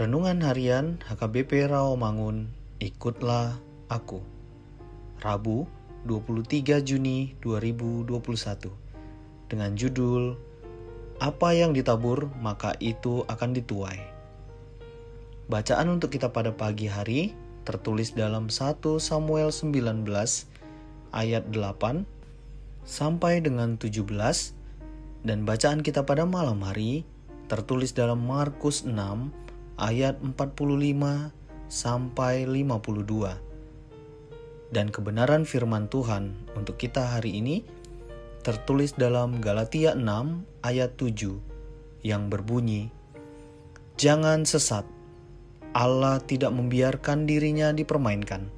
[0.00, 2.48] Renungan Harian HKBP Rawamangun,
[2.80, 3.60] ikutlah
[3.92, 4.24] aku.
[5.20, 5.68] Rabu,
[6.08, 8.72] 23 Juni 2021.
[9.52, 10.40] Dengan judul
[11.20, 14.00] Apa yang ditabur, maka itu akan dituai.
[15.52, 17.36] Bacaan untuk kita pada pagi hari
[17.68, 20.08] tertulis dalam 1 Samuel 19
[21.12, 22.08] ayat 8
[22.88, 24.08] sampai dengan 17
[25.28, 27.04] dan bacaan kita pada malam hari
[27.52, 29.49] tertulis dalam Markus 6
[29.80, 31.32] ayat 45
[31.72, 33.40] sampai 52.
[34.70, 37.64] Dan kebenaran firman Tuhan untuk kita hari ini
[38.44, 40.04] tertulis dalam Galatia 6
[40.62, 42.92] ayat 7 yang berbunyi
[44.00, 44.88] Jangan sesat
[45.76, 48.48] Allah tidak membiarkan dirinya dipermainkan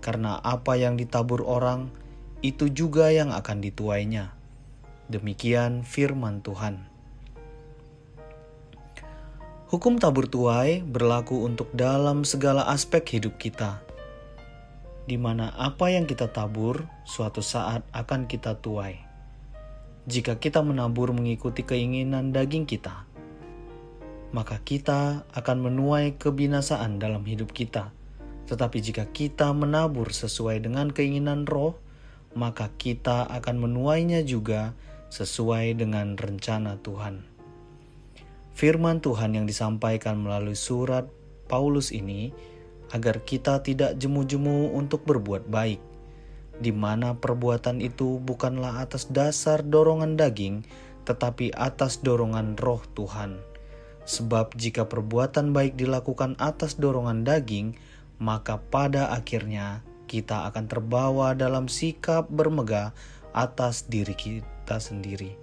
[0.00, 1.92] karena apa yang ditabur orang
[2.40, 4.32] itu juga yang akan dituainya.
[5.10, 6.86] Demikian firman Tuhan.
[9.68, 13.84] Hukum tabur tuai berlaku untuk dalam segala aspek hidup kita,
[15.04, 18.96] di mana apa yang kita tabur suatu saat akan kita tuai.
[20.08, 23.04] Jika kita menabur mengikuti keinginan daging kita,
[24.32, 27.92] maka kita akan menuai kebinasaan dalam hidup kita.
[28.48, 31.76] Tetapi jika kita menabur sesuai dengan keinginan roh,
[32.32, 34.72] maka kita akan menuainya juga
[35.12, 37.37] sesuai dengan rencana Tuhan.
[38.58, 41.06] Firman Tuhan yang disampaikan melalui surat
[41.46, 42.34] Paulus ini
[42.90, 45.78] agar kita tidak jemu-jemu untuk berbuat baik,
[46.58, 50.66] di mana perbuatan itu bukanlah atas dasar dorongan daging,
[51.06, 53.38] tetapi atas dorongan roh Tuhan.
[54.02, 57.78] Sebab jika perbuatan baik dilakukan atas dorongan daging,
[58.18, 62.90] maka pada akhirnya kita akan terbawa dalam sikap bermegah
[63.30, 65.38] atas diri kita sendiri.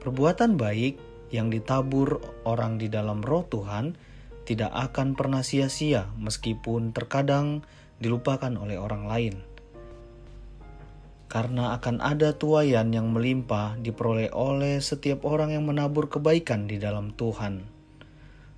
[0.00, 3.98] Perbuatan baik yang ditabur orang di dalam roh Tuhan
[4.46, 7.66] tidak akan pernah sia-sia meskipun terkadang
[7.98, 9.34] dilupakan oleh orang lain.
[11.26, 17.10] Karena akan ada tuayan yang melimpah diperoleh oleh setiap orang yang menabur kebaikan di dalam
[17.10, 17.66] Tuhan.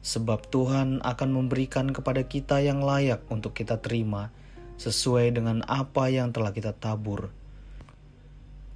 [0.04, 4.28] Sebab Tuhan akan memberikan kepada kita yang layak untuk kita terima
[4.76, 7.32] sesuai dengan apa yang telah kita tabur.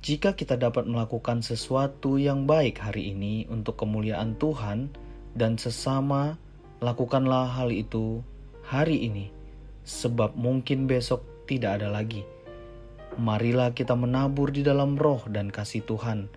[0.01, 4.89] Jika kita dapat melakukan sesuatu yang baik hari ini untuk kemuliaan Tuhan
[5.37, 6.41] dan sesama,
[6.81, 8.25] lakukanlah hal itu
[8.65, 9.29] hari ini,
[9.85, 12.25] sebab mungkin besok tidak ada lagi.
[13.21, 16.33] Marilah kita menabur di dalam roh dan kasih Tuhan,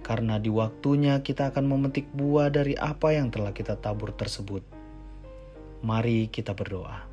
[0.00, 4.64] karena di waktunya kita akan memetik buah dari apa yang telah kita tabur tersebut.
[5.84, 7.11] Mari kita berdoa.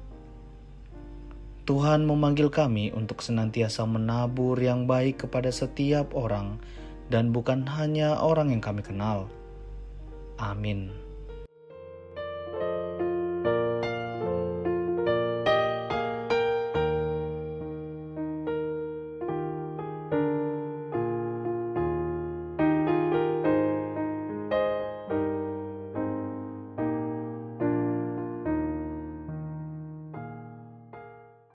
[1.70, 6.58] Tuhan memanggil kami untuk senantiasa menabur yang baik kepada setiap orang
[7.14, 9.30] dan bukan hanya orang yang kami kenal.
[10.42, 11.09] Amin.